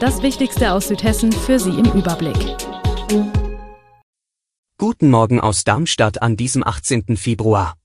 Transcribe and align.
Das 0.00 0.22
Wichtigste 0.22 0.74
aus 0.74 0.86
Südhessen 0.86 1.32
für 1.32 1.58
Sie 1.58 1.70
im 1.70 1.86
Überblick. 1.86 2.56
Guten 4.78 5.10
Morgen 5.10 5.40
aus 5.40 5.64
Darmstadt 5.64 6.22
an 6.22 6.36
diesem 6.36 6.62
18. 6.64 7.16
Februar. 7.16 7.76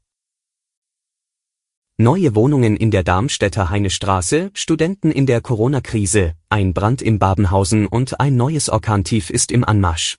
Neue 1.97 2.35
Wohnungen 2.35 2.77
in 2.77 2.91
der 2.91 3.03
Darmstädter 3.03 3.71
Heinestraße, 3.71 4.51
Studenten 4.53 5.09
in 5.09 5.25
der 5.25 5.41
Corona-Krise, 5.41 6.35
ein 6.49 6.75
Brand 6.75 7.01
im 7.01 7.17
Babenhausen 7.17 7.87
und 7.87 8.19
ein 8.19 8.35
neues 8.35 8.69
Orkantief 8.69 9.31
ist 9.31 9.51
im 9.51 9.63
Anmarsch. 9.63 10.17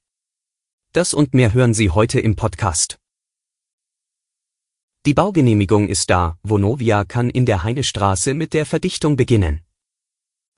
Das 0.92 1.15
und 1.15 1.33
mehr 1.33 1.55
hören 1.55 1.75
Sie 1.75 1.91
heute 1.91 2.19
im 2.19 2.34
Podcast. 2.34 2.98
Die 5.06 5.15
Baugenehmigung 5.15 5.89
ist 5.89 6.11
da, 6.11 6.39
Vonovia 6.42 7.05
kann 7.05 7.31
in 7.31 7.47
der 7.47 7.62
Heinestraße 7.62 8.34
mit 8.34 8.53
der 8.53 8.67
Verdichtung 8.67 9.15
beginnen. 9.15 9.61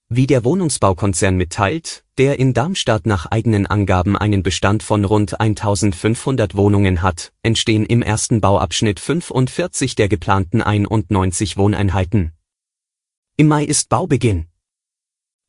Wie 0.08 0.28
der 0.28 0.44
Wohnungsbaukonzern 0.44 1.36
mitteilt, 1.36 2.04
der 2.16 2.38
in 2.38 2.54
Darmstadt 2.54 3.06
nach 3.06 3.26
eigenen 3.26 3.66
Angaben 3.66 4.16
einen 4.16 4.44
Bestand 4.44 4.84
von 4.84 5.04
rund 5.04 5.40
1500 5.40 6.54
Wohnungen 6.54 7.02
hat, 7.02 7.32
entstehen 7.42 7.84
im 7.84 8.02
ersten 8.02 8.40
Bauabschnitt 8.40 9.00
45 9.00 9.96
der 9.96 10.08
geplanten 10.08 10.62
91 10.62 11.56
Wohneinheiten. 11.56 12.30
Im 13.36 13.48
Mai 13.48 13.64
ist 13.64 13.88
Baubeginn. 13.88 14.46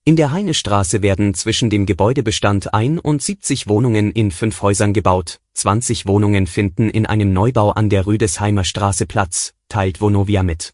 In 0.06 0.16
der 0.16 0.32
Heinestraße 0.32 1.04
werden 1.04 1.36
zwischen 1.36 1.70
dem 1.70 1.86
Gebäudebestand 1.86 2.74
71 2.74 3.68
Wohnungen 3.68 4.12
in 4.12 4.32
fünf 4.32 4.64
Häusern 4.64 4.92
gebaut, 4.92 5.40
20 5.54 6.08
Wohnungen 6.08 6.48
finden 6.48 6.90
in 6.90 7.06
einem 7.06 7.32
Neubau 7.32 7.70
an 7.70 7.90
der 7.90 8.08
Rüdesheimer 8.08 8.64
Straße 8.64 9.06
Platz, 9.06 9.54
teilt 9.70 10.02
Vonovia 10.02 10.42
mit. 10.42 10.74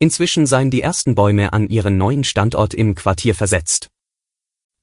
Inzwischen 0.00 0.46
seien 0.46 0.70
die 0.70 0.82
ersten 0.82 1.14
Bäume 1.14 1.52
an 1.52 1.68
ihren 1.68 1.98
neuen 1.98 2.22
Standort 2.22 2.72
im 2.72 2.94
Quartier 2.94 3.34
versetzt. 3.34 3.88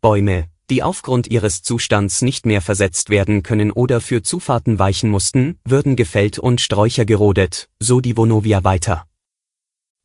Bäume, 0.02 0.50
die 0.70 0.84
aufgrund 0.84 1.28
ihres 1.28 1.62
Zustands 1.62 2.22
nicht 2.22 2.46
mehr 2.46 2.62
versetzt 2.62 3.10
werden 3.10 3.44
können 3.44 3.72
oder 3.72 4.02
für 4.02 4.24
Zufahrten 4.24 4.78
weichen 4.78 5.10
mussten, 5.10 5.58
würden 5.64 5.96
gefällt 5.96 6.38
und 6.38 6.60
Sträucher 6.60 7.06
gerodet, 7.06 7.70
so 7.80 8.02
die 8.02 8.18
Vonovia 8.18 8.64
weiter. 8.64 9.08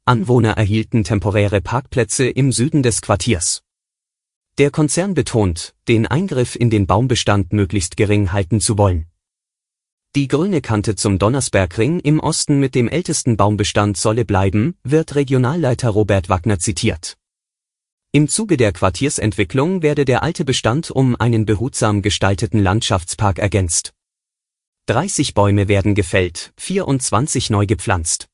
Anwohner 0.05 0.53
erhielten 0.53 1.05
temporäre 1.05 1.61
Parkplätze 1.61 2.29
im 2.29 2.53
Süden 2.53 2.83
des 2.83 3.03
Quartiers. 3.03 3.63
Der 4.59 4.71
Konzern 4.71 5.15
betont, 5.15 5.75
den 5.89 6.07
Eingriff 6.07 6.55
in 6.55 6.71
den 6.71 6.87
Baumbestand 6.87 7.53
möglichst 7.53 7.97
gering 7.97 8.33
halten 8.33 8.61
zu 8.61 8.79
wollen. 8.79 9.07
Die 10.17 10.27
grüne 10.27 10.61
Kante 10.61 10.97
zum 10.97 11.21
Donnersbergring 11.21 12.01
im 12.01 12.19
Osten 12.19 12.59
mit 12.59 12.75
dem 12.75 12.89
ältesten 12.89 13.37
Baumbestand 13.37 13.97
solle 13.97 14.25
bleiben, 14.25 14.75
wird 14.83 15.15
Regionalleiter 15.15 15.91
Robert 15.91 16.29
Wagner 16.29 16.59
zitiert. 16.59 17.17
Im 18.11 18.27
Zuge 18.27 18.57
der 18.57 18.73
Quartiersentwicklung 18.73 19.83
werde 19.83 20.05
der 20.05 20.25
alte 20.25 20.45
Bestand 20.45 20.91
um 20.91 21.15
einen 21.15 21.47
behutsam 21.47 22.03
gestalteten 22.03 22.61
Landschaftspark 22.61 23.39
ergänzt. 23.39 23.93
30 24.87 25.33
Bäume 25.35 25.69
werden 25.69 25.95
gefällt, 25.95 26.53
24 26.57 27.51
neu 27.51 27.67
gepflanzt. 27.67 28.27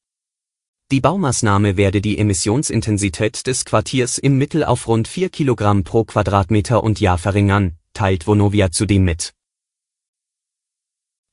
Die 0.91 1.03
Baumaßnahme 1.03 1.77
werde 1.77 2.01
die 2.01 2.17
Emissionsintensität 2.17 3.47
des 3.47 3.67
Quartiers 3.67 4.17
im 4.17 4.39
Mittel 4.39 4.65
auf 4.65 4.89
rund 4.89 5.09
4 5.09 5.28
Kilogramm 5.28 5.84
pro 5.84 6.05
Quadratmeter 6.05 6.83
und 6.83 7.01
Jahr 7.01 7.19
verringern, 7.19 7.77
teilt 7.93 8.27
Vonovia 8.27 8.71
zudem 8.71 9.05
mit. 9.05 9.36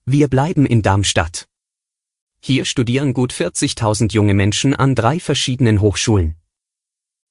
Wir 0.06 0.28
bleiben 0.28 0.66
in 0.66 0.82
Darmstadt. 0.82 1.48
Hier 2.42 2.66
studieren 2.66 3.14
gut 3.14 3.32
40.000 3.32 4.12
junge 4.12 4.34
Menschen 4.34 4.76
an 4.76 4.96
drei 4.96 5.18
verschiedenen 5.18 5.80
Hochschulen. 5.80 6.36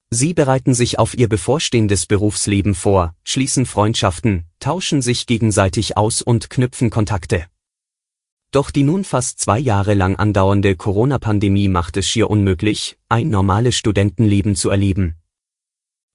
Sie 0.09 0.33
bereiten 0.33 0.73
sich 0.73 0.99
auf 0.99 1.13
ihr 1.13 1.29
bevorstehendes 1.29 2.07
Berufsleben 2.07 2.75
vor, 2.75 3.15
schließen 3.25 3.67
Freundschaften, 3.67 4.47
tauschen 4.59 5.03
sich 5.03 5.27
gegenseitig 5.27 5.99
aus 5.99 6.23
und 6.23 6.49
knüpfen 6.49 6.89
Kontakte. 6.89 7.45
Doch 8.53 8.71
die 8.71 8.85
nun 8.85 9.05
fast 9.05 9.39
zwei 9.39 9.59
Jahre 9.59 9.93
lang 9.93 10.17
andauernde 10.17 10.75
Corona-Pandemie 10.75 11.69
macht 11.69 11.99
es 11.99 12.09
schier 12.09 12.31
unmöglich, 12.31 12.97
ein 13.11 13.29
normales 13.29 13.77
Studentenleben 13.77 14.57
zu 14.57 14.71
erleben. 14.71 15.17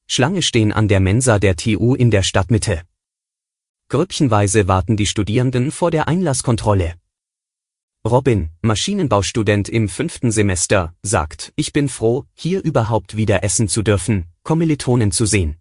Schlange 0.08 0.42
stehen 0.42 0.72
an 0.72 0.88
der 0.88 1.02
Mensa 1.02 1.38
der 1.38 1.56
TU 1.56 1.94
in 1.94 2.10
der 2.10 2.24
Stadtmitte. 2.24 2.82
Grüppchenweise 3.90 4.68
warten 4.68 4.98
die 4.98 5.06
Studierenden 5.06 5.72
vor 5.72 5.92
der 5.92 6.10
Einlasskontrolle. 6.10 6.96
Robin, 8.06 8.50
Maschinenbaustudent 8.62 9.70
im 9.70 9.88
fünften 9.88 10.30
Semester, 10.30 10.94
sagt, 11.04 11.54
ich 11.56 11.72
bin 11.72 11.88
froh, 11.88 12.26
hier 12.34 12.62
überhaupt 12.62 13.16
wieder 13.16 13.46
essen 13.46 13.70
zu 13.70 13.84
dürfen, 13.84 14.26
Kommilitonen 14.44 15.14
zu 15.14 15.26
sehen. 15.26 15.56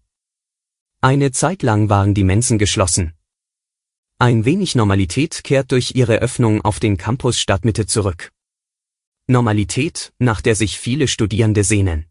Eine 1.01 1.31
Zeit 1.31 1.63
lang 1.63 1.89
waren 1.89 2.15
die 2.15 2.25
Mensen 2.25 2.59
geschlossen. 2.59 3.13
Ein 4.19 4.45
wenig 4.45 4.75
Normalität 4.75 5.45
kehrt 5.45 5.71
durch 5.71 5.95
ihre 5.95 6.17
Öffnung 6.17 6.63
auf 6.63 6.81
den 6.81 6.97
Campus 6.97 7.39
Stadtmitte 7.39 7.87
zurück. 7.87 8.33
Normalität, 9.29 10.13
nach 10.19 10.41
der 10.41 10.57
sich 10.57 10.81
viele 10.81 11.07
Studierende 11.07 11.63
sehnen. 11.63 12.07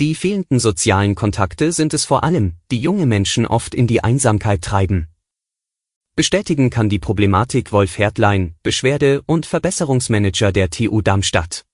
Die 0.00 0.14
fehlenden 0.14 0.58
sozialen 0.58 1.14
Kontakte 1.14 1.72
sind 1.72 1.92
es 1.92 2.06
vor 2.06 2.24
allem, 2.24 2.54
die 2.70 2.80
junge 2.80 3.04
Menschen 3.04 3.44
oft 3.44 3.74
in 3.74 3.86
die 3.86 4.02
Einsamkeit 4.02 4.62
treiben. 4.62 5.08
Bestätigen 6.16 6.70
kann 6.70 6.88
die 6.88 6.98
Problematik 6.98 7.70
Wolf 7.70 7.98
Hertlein, 7.98 8.54
Beschwerde- 8.62 9.20
und 9.26 9.44
Verbesserungsmanager 9.44 10.52
der 10.52 10.70
TU 10.70 11.02
Darmstadt. 11.02 11.66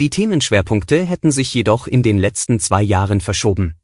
Die 0.00 0.08
Themenschwerpunkte 0.08 1.04
hätten 1.04 1.30
sich 1.30 1.52
jedoch 1.52 1.86
in 1.86 2.02
den 2.02 2.16
letzten 2.16 2.58
zwei 2.58 2.82
Jahren 2.82 3.20
verschoben. 3.20 3.74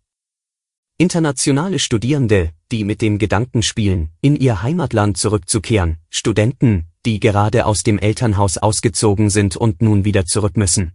Internationale 0.96 1.78
Studierende, 1.78 2.52
die 2.70 2.84
mit 2.84 3.02
dem 3.02 3.18
Gedanken 3.18 3.62
spielen, 3.62 4.12
in 4.22 4.34
ihr 4.34 4.62
Heimatland 4.62 5.18
zurückzukehren, 5.18 5.98
Studenten, 6.08 6.86
die 7.04 7.20
gerade 7.20 7.66
aus 7.66 7.82
dem 7.82 7.98
Elternhaus 7.98 8.56
ausgezogen 8.56 9.28
sind 9.28 9.56
und 9.58 9.82
nun 9.82 10.06
wieder 10.06 10.24
zurück 10.24 10.56
müssen. 10.56 10.92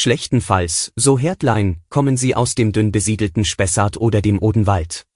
Schlechtenfalls, 0.00 0.92
so 0.94 1.18
Hertlein, 1.18 1.82
kommen 1.88 2.16
sie 2.16 2.36
aus 2.36 2.54
dem 2.54 2.70
dünn 2.70 2.92
besiedelten 2.92 3.44
Spessart 3.44 3.96
oder 3.96 4.22
dem 4.22 4.40
Odenwald. 4.40 5.08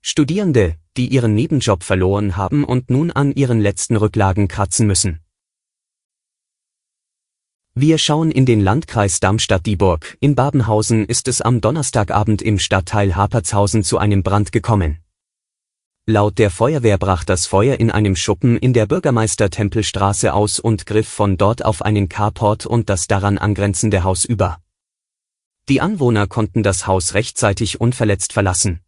Studierende, 0.00 0.76
die 0.96 1.08
ihren 1.08 1.34
Nebenjob 1.34 1.84
verloren 1.84 2.38
haben 2.38 2.64
und 2.64 2.88
nun 2.88 3.10
an 3.10 3.30
ihren 3.32 3.60
letzten 3.60 3.96
Rücklagen 3.96 4.48
kratzen 4.48 4.86
müssen. 4.86 5.20
Wir 7.74 7.98
schauen 7.98 8.30
in 8.30 8.46
den 8.46 8.62
Landkreis 8.62 9.20
Darmstadt-Dieburg. 9.20 10.16
In 10.20 10.34
Babenhausen 10.34 11.04
ist 11.04 11.28
es 11.28 11.42
am 11.42 11.60
Donnerstagabend 11.60 12.40
im 12.40 12.58
Stadtteil 12.58 13.16
Hapertshausen 13.16 13.84
zu 13.84 13.98
einem 13.98 14.22
Brand 14.22 14.50
gekommen. 14.50 15.00
Laut 16.06 16.38
der 16.38 16.50
Feuerwehr 16.50 16.98
brach 16.98 17.24
das 17.24 17.46
Feuer 17.46 17.78
in 17.78 17.90
einem 17.90 18.16
Schuppen 18.16 18.56
in 18.56 18.72
der 18.72 18.86
Bürgermeister-Tempelstraße 18.86 20.32
aus 20.32 20.58
und 20.58 20.86
griff 20.86 21.08
von 21.08 21.36
dort 21.36 21.64
auf 21.64 21.82
einen 21.82 22.08
Carport 22.08 22.66
und 22.66 22.88
das 22.88 23.06
daran 23.06 23.38
angrenzende 23.38 24.02
Haus 24.02 24.24
über. 24.24 24.58
Die 25.68 25.80
Anwohner 25.80 26.26
konnten 26.26 26.62
das 26.62 26.86
Haus 26.86 27.14
rechtzeitig 27.14 27.80
unverletzt 27.80 28.32
verlassen. 28.32 28.80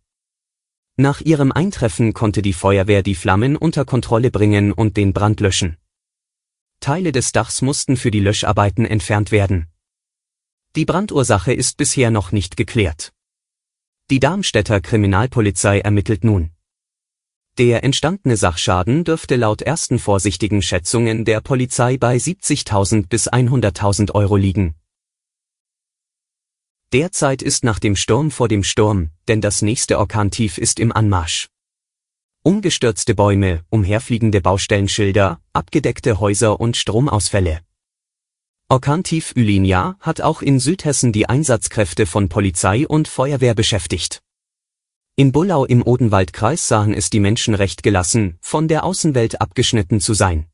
Nach 0.96 1.20
ihrem 1.20 1.52
Eintreffen 1.52 2.12
konnte 2.12 2.42
die 2.42 2.52
Feuerwehr 2.52 3.02
die 3.02 3.14
Flammen 3.14 3.56
unter 3.56 3.84
Kontrolle 3.84 4.30
bringen 4.30 4.72
und 4.72 4.96
den 4.96 5.12
Brand 5.12 5.40
löschen. 5.40 5.76
Teile 6.80 7.12
des 7.12 7.30
Dachs 7.30 7.62
mussten 7.62 7.96
für 7.96 8.10
die 8.10 8.20
Löscharbeiten 8.20 8.84
entfernt 8.84 9.30
werden. 9.30 9.68
Die 10.74 10.84
Brandursache 10.84 11.52
ist 11.52 11.76
bisher 11.76 12.10
noch 12.10 12.32
nicht 12.32 12.56
geklärt. 12.56 13.12
Die 14.10 14.18
Darmstädter 14.18 14.80
Kriminalpolizei 14.80 15.80
ermittelt 15.80 16.24
nun. 16.24 16.50
Der 17.58 17.84
entstandene 17.84 18.38
Sachschaden 18.38 19.04
dürfte 19.04 19.36
laut 19.36 19.60
ersten 19.60 19.98
vorsichtigen 19.98 20.62
Schätzungen 20.62 21.26
der 21.26 21.42
Polizei 21.42 21.98
bei 21.98 22.16
70.000 22.16 23.08
bis 23.08 23.30
100.000 23.30 24.14
Euro 24.14 24.36
liegen. 24.36 24.74
Derzeit 26.94 27.42
ist 27.42 27.62
nach 27.62 27.78
dem 27.78 27.94
Sturm 27.94 28.30
vor 28.30 28.48
dem 28.48 28.64
Sturm, 28.64 29.10
denn 29.28 29.42
das 29.42 29.60
nächste 29.60 29.98
Orkantief 29.98 30.56
ist 30.56 30.80
im 30.80 30.92
Anmarsch. 30.92 31.48
Umgestürzte 32.42 33.14
Bäume, 33.14 33.64
umherfliegende 33.68 34.40
Baustellenschilder, 34.40 35.38
abgedeckte 35.52 36.20
Häuser 36.20 36.58
und 36.58 36.78
Stromausfälle. 36.78 37.60
Orkantief 38.70 39.34
Ylinia 39.36 39.96
hat 40.00 40.22
auch 40.22 40.40
in 40.40 40.58
Südhessen 40.58 41.12
die 41.12 41.28
Einsatzkräfte 41.28 42.06
von 42.06 42.30
Polizei 42.30 42.88
und 42.88 43.08
Feuerwehr 43.08 43.54
beschäftigt. 43.54 44.22
In 45.14 45.30
Bullau 45.30 45.66
im 45.66 45.86
Odenwaldkreis 45.86 46.68
sahen 46.68 46.94
es 46.94 47.10
die 47.10 47.20
Menschen 47.20 47.54
recht 47.54 47.82
gelassen, 47.82 48.38
von 48.40 48.66
der 48.66 48.82
Außenwelt 48.82 49.42
abgeschnitten 49.42 50.00
zu 50.00 50.14
sein. 50.14 50.46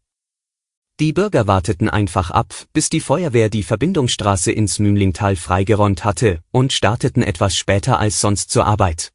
Die 0.98 1.12
Bürger 1.12 1.46
warteten 1.46 1.88
einfach 1.88 2.32
ab, 2.32 2.52
bis 2.72 2.90
die 2.90 2.98
Feuerwehr 2.98 3.50
die 3.50 3.62
Verbindungsstraße 3.62 4.50
ins 4.50 4.80
Mümlingtal 4.80 5.36
freigeräumt 5.36 6.04
hatte 6.04 6.42
und 6.50 6.72
starteten 6.72 7.22
etwas 7.22 7.54
später 7.54 8.00
als 8.00 8.20
sonst 8.20 8.50
zur 8.50 8.66
Arbeit. 8.66 9.12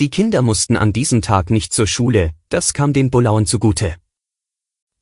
Die 0.00 0.08
Kinder 0.08 0.40
mussten 0.40 0.78
an 0.78 0.94
diesem 0.94 1.20
Tag 1.20 1.50
nicht 1.50 1.74
zur 1.74 1.86
Schule, 1.86 2.32
das 2.48 2.72
kam 2.72 2.94
den 2.94 3.10
Bullauern 3.10 3.44
zugute. 3.44 3.96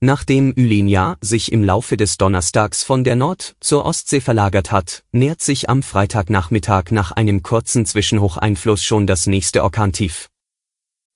Nachdem 0.00 0.52
Ylinia 0.54 1.16
sich 1.22 1.50
im 1.52 1.64
Laufe 1.64 1.96
des 1.96 2.18
Donnerstags 2.18 2.82
von 2.82 3.02
der 3.02 3.16
Nord- 3.16 3.56
zur 3.60 3.86
Ostsee 3.86 4.20
verlagert 4.20 4.70
hat, 4.70 5.04
nähert 5.10 5.40
sich 5.40 5.70
am 5.70 5.82
Freitagnachmittag 5.82 6.90
nach 6.90 7.12
einem 7.12 7.42
kurzen 7.42 7.86
Zwischenhocheinfluss 7.86 8.84
schon 8.84 9.06
das 9.06 9.26
nächste 9.26 9.62
Orkantief. 9.64 10.28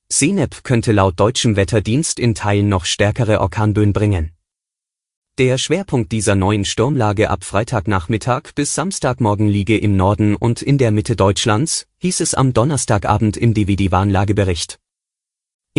Senep 0.08 0.64
könnte 0.64 0.92
laut 0.92 1.20
deutschem 1.20 1.56
Wetterdienst 1.56 2.18
in 2.18 2.34
Teilen 2.34 2.70
noch 2.70 2.86
stärkere 2.86 3.40
Orkanböen 3.42 3.92
bringen. 3.92 4.32
Der 5.36 5.58
Schwerpunkt 5.58 6.10
dieser 6.10 6.34
neuen 6.34 6.64
Sturmlage 6.64 7.28
ab 7.28 7.44
Freitagnachmittag 7.44 8.54
bis 8.54 8.74
Samstagmorgen 8.74 9.46
liege 9.46 9.76
im 9.76 9.96
Norden 9.96 10.36
und 10.36 10.62
in 10.62 10.78
der 10.78 10.90
Mitte 10.90 11.16
Deutschlands, 11.16 11.86
hieß 11.98 12.20
es 12.20 12.32
am 12.32 12.54
Donnerstagabend 12.54 13.36
im 13.36 13.52
DVD-Warnlagebericht. 13.52 14.78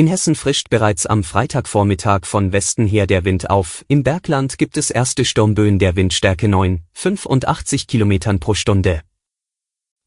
In 0.02 0.08
Hessen 0.08 0.34
frischt 0.34 0.72
bereits 0.72 1.06
am 1.06 1.24
Freitagvormittag 1.24 2.26
von 2.26 2.52
Westen 2.52 2.88
her 2.88 3.06
der 3.06 3.24
Wind 3.24 3.52
auf. 3.52 3.86
Im 3.88 4.02
Bergland 4.02 4.58
gibt 4.58 4.76
es 4.78 4.90
erste 4.90 5.26
Sturmböen 5.26 5.78
der 5.78 5.96
Windstärke 5.96 6.48
9, 6.48 6.82
85 6.94 7.86
km 7.86 8.40
pro 8.40 8.56
Stunde. 8.56 9.04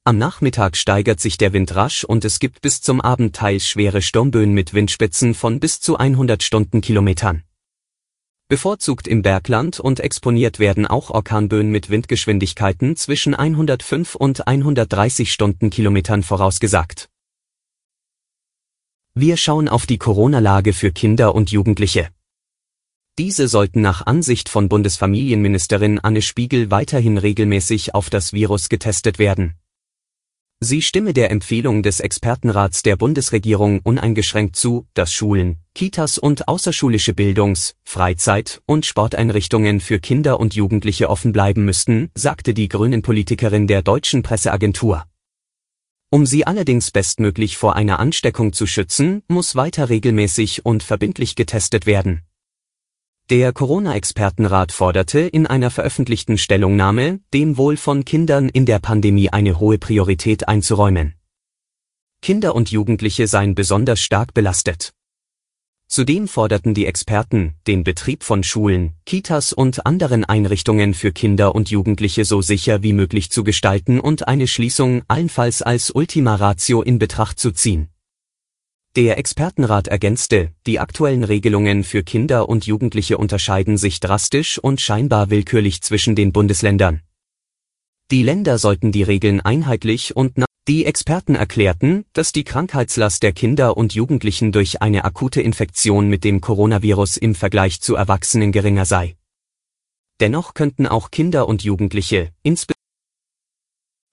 Am 0.03 0.19
Nachmittag 0.19 0.77
steigert 0.77 1.21
sich 1.21 1.39
der 1.39 1.53
Wind 1.53 1.77
rasch 1.77 2.03
und 2.03 2.25
es 2.25 2.41
gibt 2.41 2.61
bis 2.61 2.83
zum 2.83 3.01
Abend 3.01 3.37
teils 3.37 3.69
schwere 3.69 4.03
Sturmböen 4.03 4.51
mit 4.51 4.75
Windspitzen 4.75 5.33
von 5.33 5.61
bis 5.61 5.81
zu 5.81 5.97
100 5.97 6.43
Stundenkilometern. 6.43 7.45
Bevorzugt 8.49 9.07
im 9.07 9.23
Bergland 9.23 9.79
und 9.79 10.01
exponiert 10.01 10.59
werden 10.59 10.89
auch 10.89 11.11
Orkanböen 11.11 11.71
mit 11.71 11.89
Windgeschwindigkeiten 11.89 12.97
zwischen 12.97 13.37
105 13.37 14.17
und 14.17 14.49
130 14.49 15.31
Stundenkilometern 15.33 16.25
vorausgesagt. 16.25 17.11
Wir 19.17 19.37
schauen 19.37 19.69
auf 19.69 19.87
die 19.87 19.99
Corona-Lage 19.99 20.73
für 20.73 20.91
Kinder 20.91 21.37
und 21.37 21.53
Jugendliche. 21.53 22.09
Diese 23.17 23.47
sollten 23.47 23.81
nach 23.81 24.05
Ansicht 24.05 24.49
von 24.49 24.69
Bundesfamilienministerin 24.69 26.01
Anne 26.01 26.21
Spiegel 26.21 26.73
weiterhin 26.73 27.17
regelmäßig 27.17 27.95
auf 27.95 28.11
das 28.11 28.33
Virus 28.33 28.69
getestet 28.69 29.21
werden. 29.21 29.55
Sie 30.59 30.83
stimme 30.83 31.13
der 31.13 31.31
Empfehlung 31.31 31.85
des 31.85 32.01
Expertenrats 32.01 32.83
der 32.83 32.97
Bundesregierung 32.97 33.79
uneingeschränkt 33.85 34.57
zu, 34.57 34.89
dass 34.95 35.13
Schulen, 35.13 35.59
Kitas 35.77 36.19
und 36.19 36.49
außerschulische 36.49 37.15
Bildungs-, 37.15 37.77
Freizeit- 37.85 38.63
und 38.67 38.85
Sporteinrichtungen 38.85 39.79
für 39.79 40.01
Kinder 40.01 40.41
und 40.41 40.57
Jugendliche 40.57 41.09
offen 41.09 41.31
bleiben 41.31 41.65
müssten, 41.65 42.11
sagte 42.17 42.53
die 42.53 42.67
Grünen-Politikerin 42.67 43.69
der 43.69 43.83
deutschen 43.83 44.25
Presseagentur. 44.25 45.05
Um 46.15 46.27
sie 46.27 46.47
allerdings 46.47 46.93
bestmöglich 46.93 47.57
vor 47.57 47.75
einer 47.75 47.99
Ansteckung 47.99 48.53
zu 48.53 48.69
schützen, 48.69 49.25
muss 49.27 49.57
weiter 49.57 49.89
regelmäßig 49.89 50.65
und 50.65 50.85
verbindlich 50.85 51.35
getestet 51.35 51.87
werden. 51.87 52.23
Der 53.31 53.53
Corona-Expertenrat 53.53 54.71
forderte 54.71 55.19
in 55.19 55.49
einer 55.49 55.71
veröffentlichten 55.71 56.39
Stellungnahme, 56.39 57.19
dem 57.33 57.57
Wohl 57.57 57.77
von 57.77 58.05
Kindern 58.05 58.49
in 58.49 58.65
der 58.65 58.79
Pandemie 58.79 59.31
eine 59.31 59.59
hohe 59.59 59.77
Priorität 59.77 60.47
einzuräumen. 60.47 61.15
Kinder 62.23 62.55
und 62.55 62.71
Jugendliche 62.71 63.27
seien 63.27 63.57
besonders 63.57 63.99
stark 63.99 64.35
belastet. 64.35 64.93
Zudem 65.95 66.27
forderten 66.27 66.75
die 66.75 66.87
Experten, 66.87 67.55
den 67.69 67.85
Betrieb 67.85 68.25
von 68.25 68.43
Schulen, 68.43 68.95
Kitas 69.07 69.53
und 69.53 69.87
anderen 69.87 70.25
Einrichtungen 70.25 70.93
für 70.93 71.13
Kinder 71.13 71.55
und 71.55 71.71
Jugendliche 71.71 72.25
so 72.25 72.43
sicher 72.43 72.83
wie 72.83 72.93
möglich 72.93 73.31
zu 73.31 73.45
gestalten 73.45 74.01
und 74.01 74.27
eine 74.27 74.49
Schließung 74.49 75.03
allenfalls 75.07 75.63
als 75.63 75.93
Ultima 75.93 76.35
Ratio 76.35 76.83
in 76.83 76.99
Betracht 76.99 77.39
zu 77.39 77.53
ziehen. 77.53 77.91
Der 78.97 79.19
Expertenrat 79.19 79.87
ergänzte, 79.87 80.51
die 80.67 80.81
aktuellen 80.81 81.23
Regelungen 81.23 81.85
für 81.85 82.03
Kinder 82.03 82.49
und 82.49 82.67
Jugendliche 82.67 83.17
unterscheiden 83.17 83.77
sich 83.77 84.01
drastisch 84.01 84.59
und 84.59 84.81
scheinbar 84.81 85.31
willkürlich 85.31 85.81
zwischen 85.81 86.17
den 86.17 86.33
Bundesländern. 86.33 87.03
Die 88.11 88.25
Länder 88.25 88.59
sollten 88.59 88.91
die 88.91 89.05
Regeln 89.05 89.41
einheitlich 89.41 90.17
und 90.17 90.39
die 90.67 90.87
Experten 90.87 91.35
erklärten, 91.35 92.07
dass 92.15 92.33
die 92.33 92.45
Krankheitslast 92.45 93.23
der 93.23 93.33
Kinder 93.33 93.77
und 93.77 93.95
Jugendlichen 93.95 94.51
durch 94.51 94.81
eine 94.81 95.05
akute 95.05 95.43
Infektion 95.43 96.09
mit 96.09 96.25
dem 96.25 96.41
Coronavirus 96.41 97.19
im 97.19 97.35
Vergleich 97.35 97.81
zu 97.83 97.95
Erwachsenen 97.97 98.51
geringer 98.51 98.87
sei. 98.87 99.17
Dennoch 100.21 100.55
könnten 100.55 100.87
auch 100.87 101.11
Kinder 101.11 101.49
und 101.49 101.65
Jugendliche, 101.65 102.31
insbesondere 102.43 102.75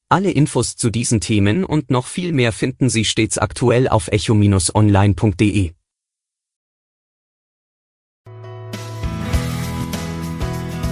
alle 0.09 0.31
Infos 0.31 0.75
zu 0.75 0.89
diesen 0.89 1.21
Themen 1.21 1.63
und 1.63 1.89
noch 1.89 2.05
viel 2.05 2.33
mehr 2.33 2.51
finden 2.51 2.89
Sie 2.89 3.05
stets 3.05 3.37
aktuell 3.37 3.87
auf 3.87 4.09
echo-online.de. 4.09 5.71